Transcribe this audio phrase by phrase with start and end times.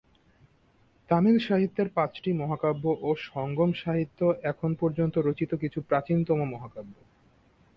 [1.09, 4.19] তামিল সাহিত্যের পাঁচটি মহাকাব্য ও সঙ্গম সাহিত্য
[4.43, 6.93] এখন পর্যন্ত রচিত কিছু প্রাচীনতম মহাকাব্য।